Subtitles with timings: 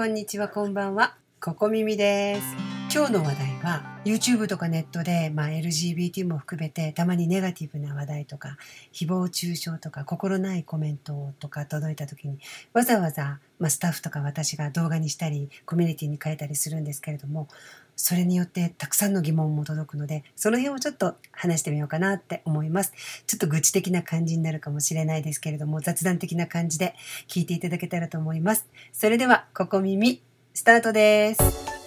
[0.00, 1.14] こんにちは、こんばんは。
[1.42, 2.70] ここみみです。
[2.90, 8.56] 今日の話題は YouTube とかネットで、まあ、LGBT も含めてたまにネガティブな話題とか
[8.94, 12.38] 誹謗中傷とか心ないコメントとか届いた時に
[12.72, 17.46] わざわざ、まあ、スタッフとか私が動画にしたりコミュニティに変えたりするんですけれども
[18.02, 22.92] それによってたくさんの疑問も届くのでその辺をちょっと話してみようかなって思います。
[23.26, 26.94] ちょっと愚痴的な感じになるかもしれないですけれども雑談的な感じで
[27.28, 28.66] 聞いていただけたらと思います。
[28.92, 30.22] それではここ耳
[30.54, 31.79] スタートです。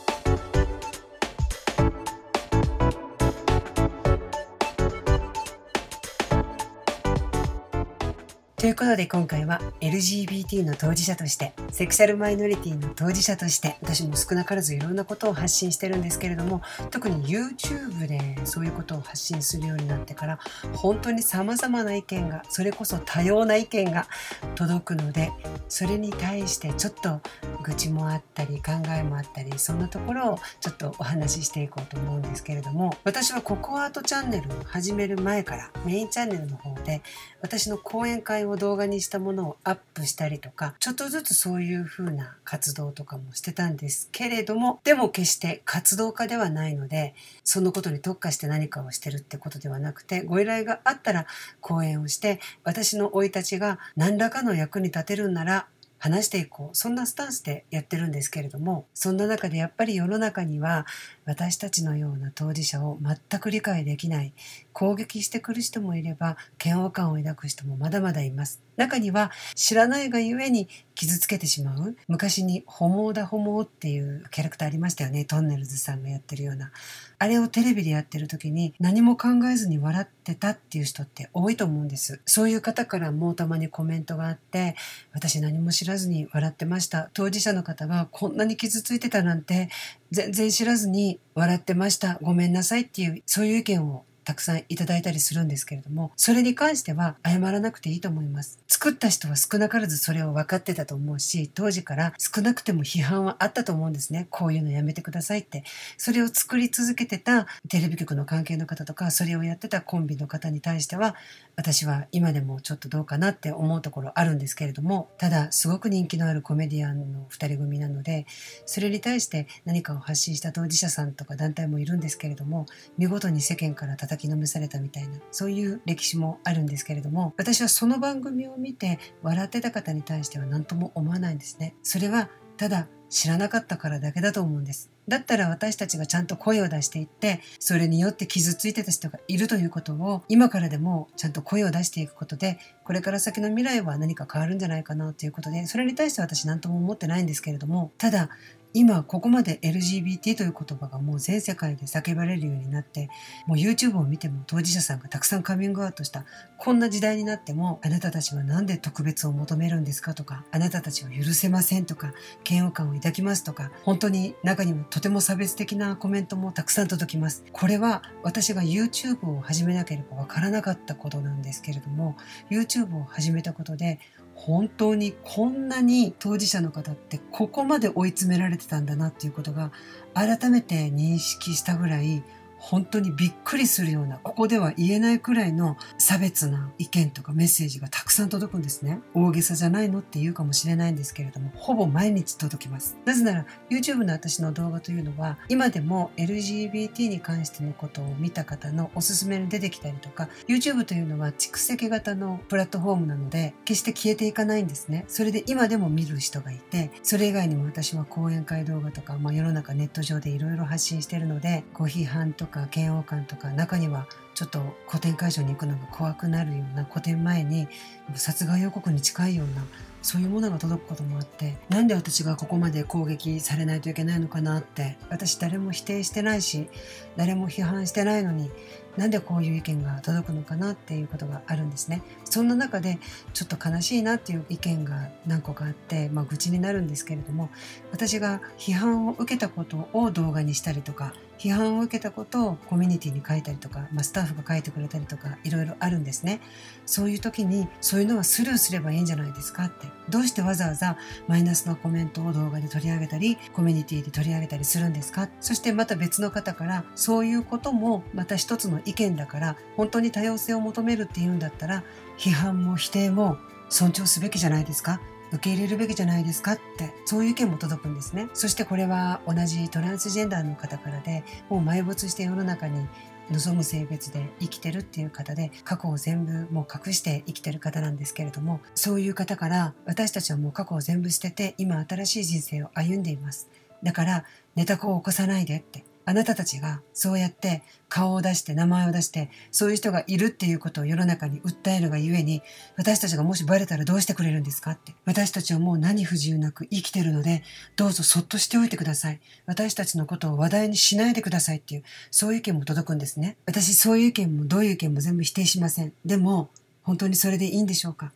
[8.63, 20.40] ということで今回は LGBT の当事者としてセクシャルマイノリティの当事者として私も少なからずいろんなことを発信してるんですけれども特に YouTube でそういうことを発信するようになってから
[20.71, 24.07] 本当にさまざまな意見がそれこそ多様な意見が
[24.55, 25.34] 届くので
[25.68, 27.20] それに対してちょっと
[27.63, 37.01] 愚痴もあったり考えもあったりそんなところをちょっとお話ししていこうと思うんですけれども私はココアートチャンネルを始める前からメインチャンネルの方で
[37.41, 51.27] 私の講演会を動画にしたものをアップしたりとかちょっとずつそういう風な活動とかもしてたんですけれどもでも決して活動家ではないのでそのことに特化して何かをしてるってことではなくてご依頼があったら
[51.62, 55.68] 講演をして私の生い立ちが何らかの役に立てるんなら
[56.04, 56.76] 話していこう。
[56.76, 60.85] そんなスタンスでやってるんですけれどもそんな中でやっぱり世の中には
[61.23, 64.34] 私たちのような当事者を全く理解できない。
[64.74, 68.62] 攻撃してくる人もいれば嫌悪感を抱く人もまだまだいます。
[68.75, 71.96] 中には知らないがゆえに傷つけてしまう。
[72.07, 75.25] 昔に「ホモだホモ」っていうキャラクターありましたよね。
[75.25, 76.72] トンネルズさんがやってるような。
[77.19, 82.19] あれをテレビでやってる時に何も考えずに笑ってたっていう人って多いと思うんです。
[82.25, 84.75] そういう方からもたまにコメントがあって
[85.13, 87.09] 私何も知らずに笑ってました。
[87.13, 89.69] 当事者の方がこんなに傷ついてたなんて
[90.12, 92.19] 全然知らずに笑ってました。
[92.22, 98.59] ごめんなさいっていうそういう意見をたくさんいただいたりするんですけれども、それに関しては謝らなくていいと思います。
[98.67, 104.28] 作った人は少なからずそれを分かってたと思うし、当時から少なくても批判はあったと思うんですね。
[104.29, 105.63] こういうのやめてくださいって。
[105.97, 111.16] それを作り続けてたテレビ局の関係の方とか、それをやってたコンビの方に対しては、
[111.55, 118.25] 私は今でもちょっとどうかなって思うところあるんですけれども、ただすごく人気のあるコメディアンの2人組なので、
[118.66, 122.66] それに対して何かを発信した当事者さんとか団体もいるんですけれども、
[122.97, 131.75] 見事に世間から叩きのめされたみたいなそういう歴史もあるんですけれども私はその番組を見て笑ってた方に対しては何とも思わないんですね。
[131.84, 134.90] それはただ知らなかったからだけだと思うんです。
[135.07, 148.29] だったら私たちがちゃんと声を出していってそれによって傷ついてた人がいるということを今からでもちゃんと声を出していくことでこれから先の未来は何か変わるんじゃないかなということでそれに対して私何とも思ってないんですけれどもただ
[148.73, 153.09] 今ここまで LGBT という言葉がもう全世界で叫ばれるようになって
[153.45, 156.25] もう YouTube を見ても当事者さんがたくさんカミングアウトした
[156.57, 162.13] こんな時代になってもあなたたちは何で特別を求めるんですかとかあなたたちを許せませんとか
[162.50, 167.44] 嫌悪感を抱きますとか本当に中にはとても差別的なコメントもたくさん届きます。
[167.51, 172.16] これは私が YouTube を始めなければわからなかったことなんですけれども
[172.50, 174.00] YouTube を始めたことで
[174.35, 179.71] 本当にこんなに当事者の方ってここまで追い詰められてたんだなっていうことが
[180.13, 182.23] 改めて認識したぐらい
[182.63, 189.01] 本当にびっくりするような、ここでは言えないくらいの差別な意見とかメッセージがたくさん届くんですね。
[189.13, 192.96] 大げさじゃないのって言うかもしれないんですけれども、ほぼ毎日届きます。
[193.03, 205.03] なぜなら、YouTube の私の動画というのは、今でも LGBT に関してのことを見た方のおすすめに出てきたりとか、YouTube というのは蓄積型のプラットフォームなので、決して消えていかないんですね。
[205.09, 217.68] それで今でも見る人がいて、それ以外にも私は講演会動画とか、まあ、世の中ネット上でいろいろ発信してるので、ご批判とかか嫌悪感とか中にはちょっと古典会場に行くのが怖くなるような古典前に
[218.16, 219.64] 殺害予告に近いような
[220.03, 226.67] そういうものが届くこともあってなんで私がここまで攻撃されないといけないのかなって私誰も否定してないし
[227.16, 228.52] 誰も批判してないのに
[228.97, 232.03] なんでこういう意見が届くのかなっていうことがあるんですね。
[232.26, 232.99] そんな中で
[233.34, 237.49] ちょっと悲しいなっていう意見が何個かあって、まあ、愚痴になるんですけれども
[237.91, 246.40] 私が批判を受けたことを動画にしたりとか批判を受けたことをコミュニティに書いたりとか、まあ、スタッフが書いてくれたりとかいろいろあるんですね。
[246.85, 249.87] そういう時にそういうのはスルーすればいいんじゃないですかって。
[250.07, 250.97] どうしてわざわざ
[251.28, 255.28] マイナスのコメントを動画で取り上げたりコミュニティで取り上げたりするんですか？
[255.41, 261.84] そしてまた別の方からそういうこともまた一つの意見だから本当に多様性を求めるっていうんだったら
[262.18, 263.38] 批判も否定も
[263.69, 265.01] 尊重すべきじゃないですか？
[265.34, 268.30] 受け入れるべきじゃないですかってそういう意見も届くんですね。
[268.34, 272.88] そしてこれは同じトランスジェンダーの方からでもう埋没して世の中に
[273.32, 283.50] 望む性別で生きてるっていう方で過去を全部もう隠して生きてる方なんですけれどもそういう方から私たちはもう過去を全部捨てて今新しい人生を歩んでいます。
[283.82, 284.26] だから
[284.56, 292.42] 寝た子を起こさないでってあなたたちがそうやって顔を出して名前を出してそういう人がいるっていうことを世の中に訴えるがゆえに
[292.76, 294.96] 私たちがもしバレたらどうしてくれるんですかって。
[295.06, 297.44] 私たちはもう何不自由なく生きてるので
[297.76, 299.20] どうぞそっとしておいてください。
[299.46, 303.38] 私たちのことを話題にしないでくださいっていうそういう意見も届くんですね。
[303.46, 305.94] 私そういう意見もどういう意見も全部否定しません。
[306.06, 306.50] でも
[306.82, 308.12] 本当にそれでいいんでしょうか。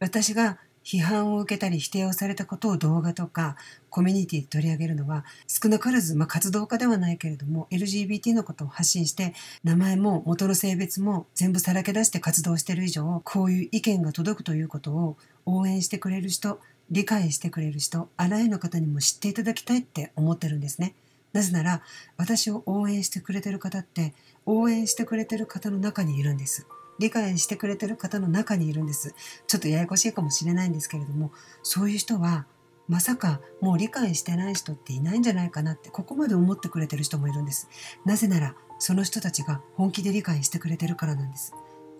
[0.00, 3.56] 私が批判を受けたり否定をされたことを動画とか
[3.90, 9.34] コミュニティで取り上げるのは少なからず、まあ、活動家ではないけれども LGBT のことを発信して
[9.64, 20.94] 名前も元の性別も全部さらけ出して活動している以上こういう意見が届くということを応援してくれる人理解してくれる人あらゆる方にも知っていただきたいって思ってるんですね。
[21.32, 21.82] なぜなら
[22.18, 24.12] 私を応援してくれてる方って
[24.44, 26.66] 応援してくれてる方の中にいるんです。
[26.98, 29.14] 理解してくれてる方の中にいるんです。
[29.46, 32.46] ちょっとややこしいかもしれないんですけれども、そういう人は
[32.88, 37.68] まさかもう理解してない人っていないんじゃないかなってここまで思ってくれてる人もいるんです。
[38.04, 41.54] なぜならその人たちが本気で理解してくれてるからなんです。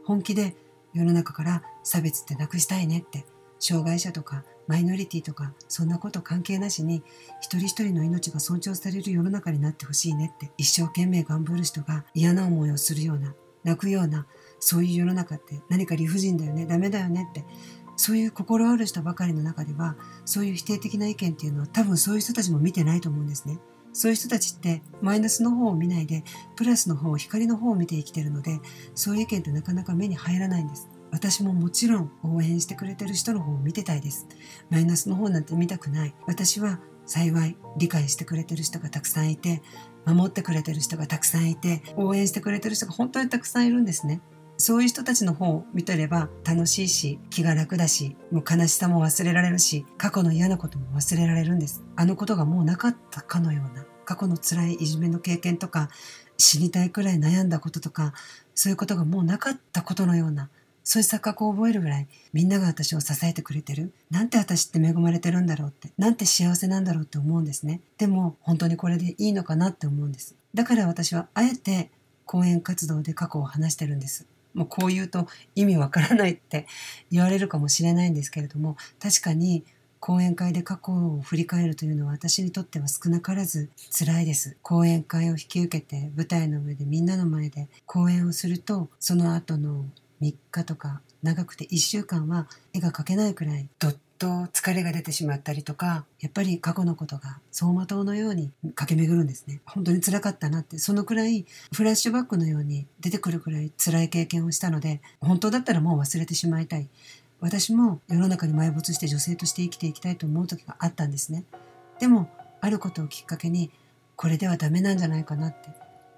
[0.04, 0.56] 本気で
[0.92, 3.24] 世の中から差別ってなくしたいねって
[3.58, 7.02] 障害者とかマイノリティとかそんなこと関係なしに
[7.40, 13.34] 一人一人の命が尊重される世の中になってほしいねって一生懸命頑張る人が嫌な思いをするような
[13.64, 14.26] 泣くような
[14.64, 17.44] そういう世の中って何か理不尽だよねダメだよねって
[17.96, 23.58] そういう心ある人ばかりの中ではそういう否定的な意見っていうのは多分そういう人たちも見てないと思うんですね。
[23.92, 26.22] そういう人たちってマイナスの方を見ないで
[26.56, 28.60] プラスの方光の方を見て生きてるので
[28.94, 30.88] そういう意見ってなかなか目に入らないんです。
[31.10, 34.28] 私ももちろん応援してくれてる人の方を見てたいです。
[34.70, 36.14] マイナスの方なんて見たくない。
[36.26, 39.60] 私は幸い理解してくれてる人がたくさんいて
[40.06, 44.20] 守ってくれてる人がたくさんいて応援してくれてる人が本当にたくさんいるんですね。
[44.62, 51.82] そういう人たちの方を見てれば楽しいし気が楽だしもう悲しさも忘れられるし過去の嫌なことも忘れられるんです。
[51.96, 55.90] あのことがもうなかったかのような過去の辛いいじめの経験とか
[56.38, 58.14] 死にたいくらい悩んだこととか
[58.54, 60.48] そういうことがもうなかったことのような
[60.84, 63.92] そういう錯覚を覚えるぐらいみんなが私を支えてくれてる。
[64.12, 67.80] なんて私って恵まれてるんだろうってなんて幸せなんだろうって思うんですね。
[67.98, 70.36] でも本当にこれでいいのかなって思うんです。
[70.54, 71.90] だから私はあえて
[72.26, 74.24] 講演活動で過去を話してるんです。
[74.54, 76.66] もうこう言うと意味わからないって
[77.10, 79.64] 言われるかもしれないんですけれども確かに
[80.02, 84.56] 講演会で過去を振り返るというのは私にとっては少なからず辛いです。
[84.60, 89.84] 講演会を引き受けて舞台の上でみんなの前で講演をするとその後の
[90.20, 99.60] 3日とか長くて1週間は絵が描けないくらいどっと疲れが出てしまったりとかやっぱり過去のことが走馬灯のように駆け巡るんですね。
[99.66, 100.78] 本当につらかったなって。
[100.78, 106.88] そのくらいフラッシュバックのように出てくるくらい辛い経験をしたので本当だったらもう忘れてしまいたい。
[107.40, 111.44] 私も世の中に埋没して女性として生きていきたいと思う時があったんですね。
[111.98, 112.30] でも
[112.60, 113.72] あることをきっかけに
[114.14, 115.70] これではダメなんじゃないかなって。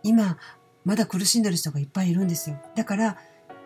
[0.02, 0.36] 今
[0.84, 2.58] まだ苦しんでる人がいっぱいいるんですよ。
[2.74, 3.16] だから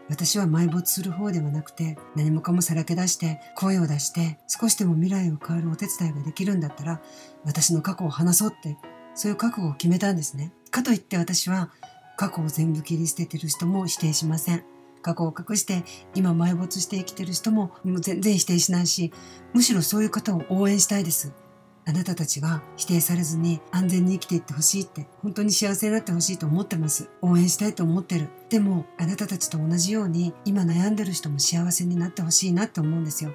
[0.08, 7.00] 私は埋没する方ではなくて何もかもさらけ出して声を出して少しでも未来を変わるお手伝いができるんだったら
[7.44, 8.76] 私の過去を話そうって
[9.14, 10.52] そういう覚悟を決めたんですね。
[10.70, 11.70] かといって私は
[12.16, 14.64] 過去を全部切り捨ててる人も否定しません。
[15.02, 15.84] 過去を隠して
[16.14, 19.12] 今埋没して生きてる人も全然否定しないし
[19.54, 21.32] むしろそういう方を応援したいです。
[21.88, 27.08] あなたたちが否定されずに安全に生きていってほしいって本当に幸せになってほしいと思ってます。
[27.22, 28.28] 応援したいと思ってる。
[28.50, 33.32] でもあなたたちと同じように今悩んでる人も幸せになってほしいなって思うんですよ。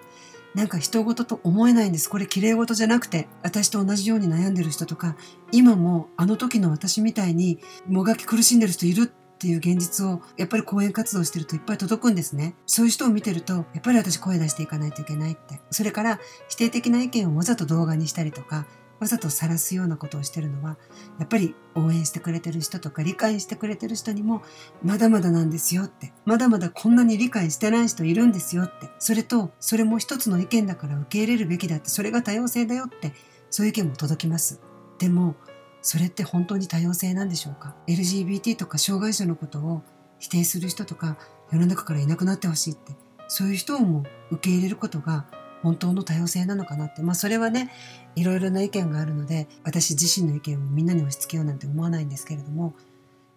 [0.53, 2.07] なんか人事と思えないんです。
[2.07, 5.15] これ綺麗事じゃなくて、私と同じように悩んでる人とか、
[5.51, 7.57] 今もあの時の私みたいに
[7.87, 12.55] もがき苦しんでる人いるっていう現実をやっぱり講演活動してるといっぱい届くんですね。
[12.65, 15.59] そういう人を見てると、やっぱり私声出していかないといけないって。
[15.69, 18.65] それから否定的な意見をわざと動画にしたりとか、
[19.01, 20.77] わざと晒すようなことをしてるのは、
[21.19, 24.43] やっぱり応援してくれてる人とか理解してくれてる人にも、
[24.81, 26.13] まだまだなんですよって。
[26.25, 28.89] まだまだこんなに理解してない人いるんですよって。
[28.99, 33.13] それと、それも一つの意見だから受け入れるべきだって、それが多様性だよって、
[33.49, 34.61] そういう意見も届きます。
[34.99, 35.35] でも、
[35.83, 39.83] それって本当に多様性なんでしょうか？LGBT とか障害者のことを
[40.17, 41.17] 否定する人とか
[41.51, 42.93] 世の中からいなくなってほしいって
[43.27, 45.25] そういう人をも受け入れることが
[45.61, 47.01] 本当の多様性なのかなって。
[47.01, 47.69] まあそれはね
[48.15, 52.73] いろいろな意見があるので私自身の意見をみんなに押し付けようなんて思わないんですけれども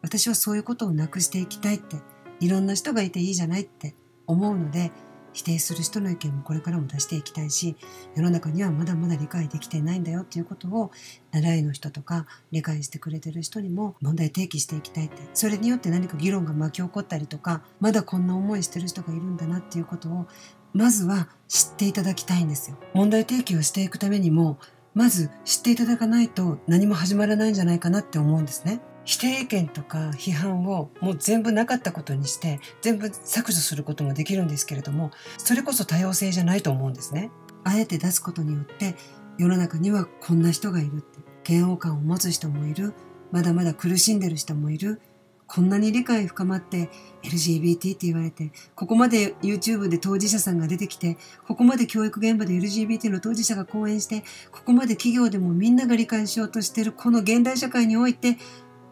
[0.03, 1.97] 私はそういうことをなくしていきたいって
[2.39, 3.95] いろんな人がいていいじゃないって
[4.27, 4.93] 思うので
[5.37, 7.77] 否定する人の意見もこれからも出していきたいし
[8.15, 10.91] 世の中にはまだまだ理解できていないんだよっていうことを
[11.31, 20.27] 習いの人とか理解してくれてる人にも問題提起していきたいってそれによって何か議論が巻き起こったりとかまだこんな思いしてる人がいるんだなっていうことを
[20.73, 22.79] まずは知っていただきたいんですよ。
[22.95, 24.59] 問題提起をしていくためにも
[24.95, 28.81] まず知っていただかないと何も始まらないんじゃないかなって思うんですね。
[29.07, 37.31] 否定意見とか批判をもう全部なかったことにして全部削除することもできるんですけれどもそれこそ多様性じゃないと思うんですね。
[37.65, 38.95] あえて出すことによって
[39.39, 42.93] 世の中にはこんな人がいるって嫌悪感を持つ人もいる
[43.33, 45.01] まだまだ苦しんでる人もいる
[45.47, 46.91] こんなに理解深まって
[47.23, 58.39] LGBT って言われて、ここまで YouTube で当事者さんが出てきて、ここまで教育現場で LGBT の当事者が講演して、ここまで企業でもみんなが理解しようとしてるこの現代社会において、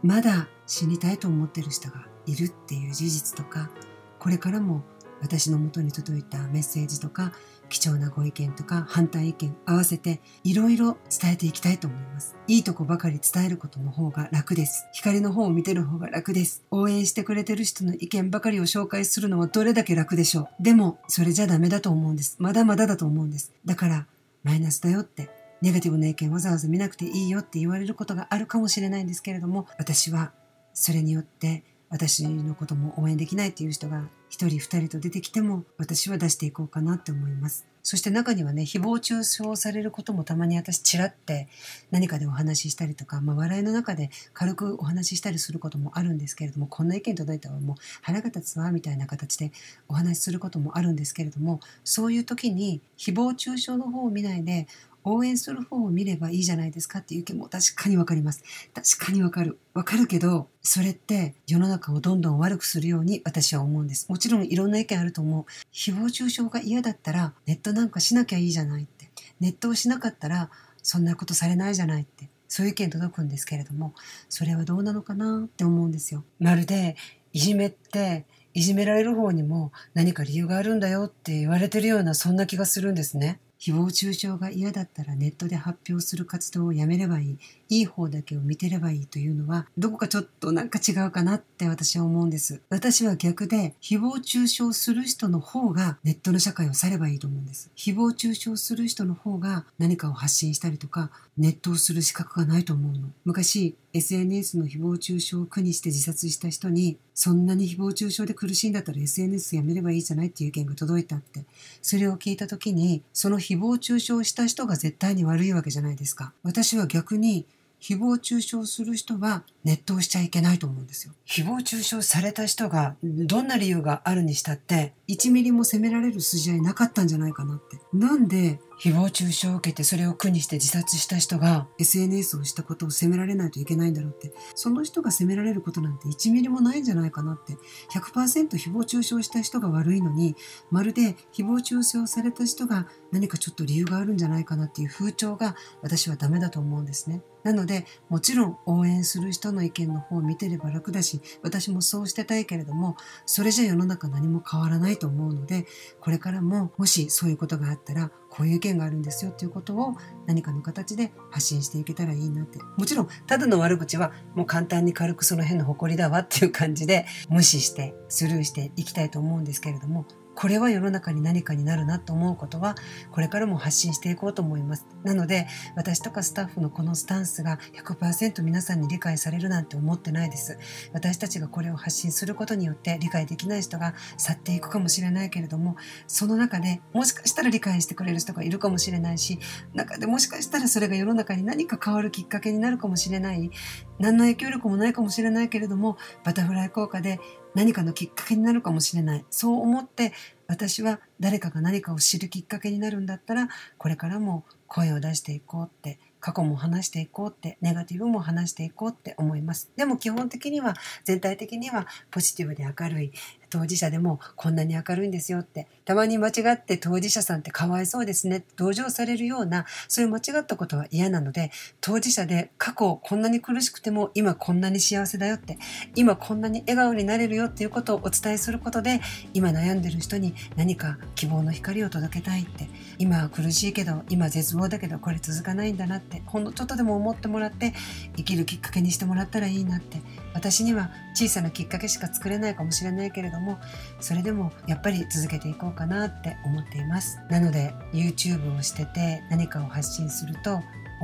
[0.05, 3.71] まだ死にたいと思ってる人がいるっていう事実とか、
[4.19, 4.83] これからも
[5.23, 7.33] 私の元に届いたメッセージとか
[7.71, 12.37] 貴重なご意見とか反対意見合わせていろいろ伝えていきたいと思います。
[12.47, 14.87] いいとこばかり伝えることの方が楽です。
[14.93, 16.63] 光の方を見てる方が楽です。
[16.71, 20.63] 応援してくれてる人の意見ばかりを紹介するのはどれだけ楽でしょう。
[20.63, 22.37] でもそれじゃダメだと思うんです。
[22.39, 23.55] まだまだだと思うんです。
[23.65, 24.07] だから
[24.43, 25.31] マイナスだよって
[25.63, 30.33] ネガティブな意見わざわざ見なくていいよって言われることがあるかもしれないんですけれども私は
[30.73, 37.67] それによって私のことも応援できないっていう人が1人2人と出てきても私は出していこうかなって思います。
[37.85, 41.49] そして中にはね、誹謗中傷されることもたまに私ちらって
[41.91, 49.53] 何かでお話ししたりとか、まあ、笑いの中で軽くお話ししたりすることもあるんですけれども、こんな意見届いたらもう腹が立つわみたいな形で
[49.87, 54.67] お話しすることもあるんですけれども、そういう時に誹謗中傷の方を見ないで
[55.05, 58.43] 応援する方を見ればいいじゃないですかっていう意見も確かにわかります。
[58.75, 59.59] 確かにわかる。
[59.75, 64.09] わかるけど、それって世の中をどんどん悪くするように私は思うんです。
[64.09, 65.45] もちろんいろんな意見あると思う。
[65.73, 69.11] 誹謗中傷が嫌だったらネットなんかしなきゃいいじゃないって。
[69.41, 70.51] ネットをしなかったら
[70.83, 72.31] そんなことされないじゃないって。
[72.49, 73.95] そういう意見届くんですけれども、
[74.29, 76.25] それはどうなのかなって思うんですよ。
[76.39, 76.97] まるで
[77.33, 83.41] いじめっていじめられる方にも何か理由があるんだよって言われてるようなそんな気がするんですね。
[83.65, 87.39] 誹謗中傷が嫌だったらネットで発表する活動をやめればいい。
[87.71, 92.61] いい方だけを見てればいいというのは、どこかちょっとなんか違うかなって私は思うんです。
[92.69, 97.71] 私は逆で、誹謗中傷する人の方がネットの社会を去ればいいと思うんです。
[97.75, 103.09] 誹謗中傷する人の方が何かを発信したりとか、ネットをする資格がないと思うの。
[103.25, 111.45] 昔、SNS の誹謗中傷を苦にして自殺した人に、そんなに誹謗中傷で苦しいんだったら SNS やめればいいじゃないっていう意見が届いたって。
[111.83, 116.33] それを聞いた時に、その誹謗中傷した人が絶対に悪いわけじゃないですか。
[116.43, 117.47] 私は逆に、
[117.85, 121.13] 誹謗中傷する人はネットをしちゃいけないと思うんですよ。
[121.27, 127.79] 誹謗中傷された人がどんな理由があるにしたって1ミリも責められる筋合いなかったんじゃないかなって。
[127.93, 137.57] なんで誹謗中傷を受けてそれを苦にして自殺した人が SNS をしたことを責められないといけないんだろうってその人が責められることなんて1ミリもないんじゃないかなって
[137.93, 140.37] 100%誹謗中傷した人が悪いのに
[140.71, 147.23] まるで誹謗中傷された人が何かちょっと理由があるんじゃないかなっていう風潮が私はダメだと思うんですね。
[147.45, 152.97] なのでもちろん応援する人の意見の方を見てれば楽だし私もそうしてたいけれども
[153.27, 155.67] それじゃ世の中何も変わらないと思うので
[156.01, 159.95] これからももしそういうことがあったらこういう意見があるんですよっていうことを
[160.27, 162.59] 何かの形で発信していけたらいいなって。
[162.77, 172.75] もちろんただの悪口はもう簡単に軽くその辺の誇りだわっていう感じで無視してスルーしていきたいと思うんですけれどもこれは世の中に何かになるなと思うことは
[173.11, 174.87] これからも発信していこうと思います。
[175.03, 180.59] なので私とかスタッフのこのスタンスが100%皆さんに理解されるなんて思ってないです。
[180.93, 185.77] 私たちがこれを発信することによって理解できない人が去っていくかもしれないけれども
[186.07, 189.39] その中でもしかしたら理解してくれる人がいるかもしれないし
[189.75, 193.51] 中でもしかしたらそれが世の中に何か変わるきっかけになるかもしれない。
[193.99, 197.21] 何の影響力もないかもしれないけれどもバタフライ効果で
[197.55, 199.25] 何かのきっかけになるかもしれない。
[199.31, 200.13] そう思って
[200.47, 209.71] 私は誰かが何かを知るきっかけになるんだったらこれからも声を出していこうって過去も話していこうってネガティブも話していこうって思います。
[209.77, 213.13] でも基本的には全体的にはポジティブで明るい
[213.55, 225.57] 当事者でもこんなに明るいんですよってたまに間違って当事者さんってかわいそうですね同情されるようなそういう間違ったことは嫌なので当事者で過去こんなに苦しくても今こんなに幸せだよって
[225.95, 229.01] 今こんなに笑顔になれるよっていうことをお伝えすることで
[229.35, 232.69] 今悩んでる人に何か希望の光を届けたいって
[232.99, 237.73] 今は苦しいけど今絶望だけどこれ続かないんだなってほんのちょっとでも思ってもらって
[238.17, 240.01] 生きるきっかけにしてもらったらいいなって
[240.35, 243.59] 私には小さなきっかけしか作れないかもしれないけれども
[244.01, 247.19] それでもやっぱり続けていこうかなって思っています。
[247.31, 250.61] なので YouTube をしてて何かを発信すると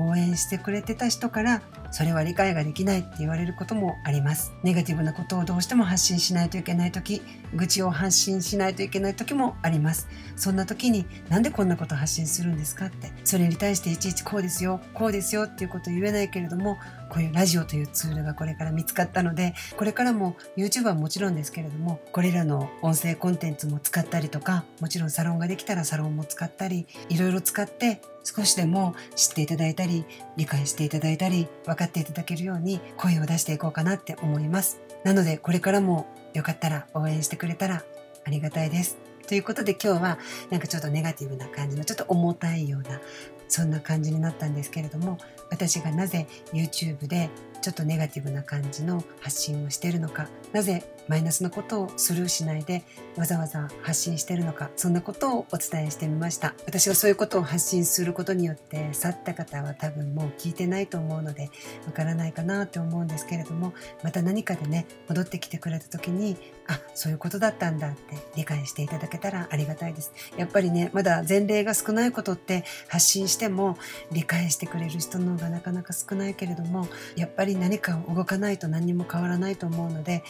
[0.08, 4.52] 応援してくれてた人からそれは理解ができないって言われることもあります。
[4.62, 7.22] ネガティブなことをどうしても発信しないといけない時
[7.54, 10.08] 愚痴を発信しないといけない時もあります。
[10.36, 13.12] そんな時になんでこんなこと発信するんですかって。
[13.24, 16.78] それに対していちいちこうですよこうですよっていうこと言えないけれども
[17.10, 30.04] こういうラジオというツールがこれから見つかったのでこれからも YouTube はもちろんですけれどもこれらの音声コンテンツも使ったりとかもちろんサロンができたらサロンも使ったりいろいろ使って少しでも知っていただいたり
[30.36, 34.80] 理解していただいたり分かっていただけるように声を出していこうかなって思います。
[35.04, 37.82] なのでこれからもよかったら応援してくれたら
[38.24, 38.98] ありがたいです。
[39.26, 40.18] ということで今日は
[40.50, 43.00] なんかちょっとネガティブな感じのちょっと重たいような
[43.46, 45.18] そんな感じになったんですけれども
[45.50, 52.84] 私がなぜ YouTube でちょっとネガティブな感じの発信をしているのかなぜマイナスのことをスルーしないで
[53.16, 56.54] わざわざ発信しているのかそんなことをお伝えしてみました。
[56.66, 61.50] 私がそういうことを発信することによって去った方は多分もう聞いてないと思うので
[61.86, 63.72] わからないかなと思うんですけれども
[64.04, 66.36] また何かでね戻ってきてくれた時に
[66.70, 73.76] あそういうことだったんだって理解していただけたらありがたいですやっぱりねまだ前例が少ないことって発信しても
[74.12, 76.86] 理解してくれる人の方がなかなか少ないけれども
[77.16, 80.22] やっぱり何かを動かないと何にも変わらないと思うので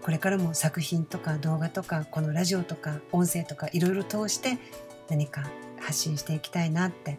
[0.00, 4.58] これからも作品とか動画とかこのラジオとか音声とかいろいろ通して
[5.10, 5.44] 何か
[5.78, 7.18] 発信していきたいなって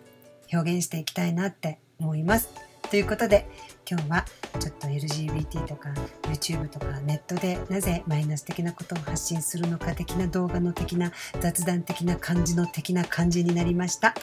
[0.51, 2.72] 表現していきたいなって思います。
[2.93, 3.49] ということで
[3.89, 4.25] 今日は
[4.59, 5.89] ちょっと LGBT とか
[6.29, 14.13] YouTube とかネットでなぜマイナス的なことを発信するのか的な動画の的な雑談的な感じの的な感じになりました。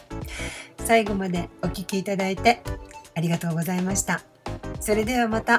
[0.78, 2.62] 最後までお聴きいただいて
[3.16, 4.22] ありがとうございました。
[4.78, 5.58] それではまた。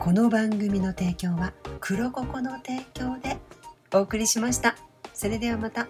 [0.00, 3.38] この番組の提供は黒ココの提供で
[3.94, 4.89] お送りしました。
[5.20, 5.86] それではまた。